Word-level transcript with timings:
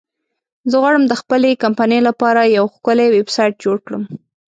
زه 0.69 0.75
غواړم 0.81 1.03
د 1.07 1.13
خپلې 1.21 1.59
کمپنی 1.63 1.99
لپاره 2.07 2.41
یو 2.57 2.65
ښکلی 2.75 3.07
ویبسایټ 3.15 3.53
جوړ 3.63 3.77
کړم 3.85 4.03